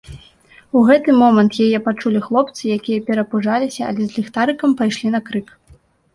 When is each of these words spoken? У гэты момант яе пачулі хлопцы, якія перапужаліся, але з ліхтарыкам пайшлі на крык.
У 0.77 0.81
гэты 0.87 1.09
момант 1.23 1.51
яе 1.65 1.79
пачулі 1.87 2.21
хлопцы, 2.27 2.63
якія 2.77 3.05
перапужаліся, 3.11 3.81
але 3.93 4.01
з 4.09 4.19
ліхтарыкам 4.19 4.77
пайшлі 4.83 5.07
на 5.19 5.25
крык. 5.31 5.47